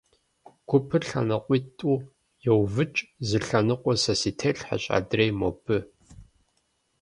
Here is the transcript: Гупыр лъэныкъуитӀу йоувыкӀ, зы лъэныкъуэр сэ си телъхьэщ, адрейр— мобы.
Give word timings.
Гупыр 0.67 1.03
лъэныкъуитӀу 1.09 1.95
йоувыкӀ, 2.45 2.99
зы 3.27 3.37
лъэныкъуэр 3.45 3.97
сэ 4.03 4.13
си 4.21 4.31
телъхьэщ, 4.39 4.83
адрейр— 4.97 5.35
мобы. 5.39 5.77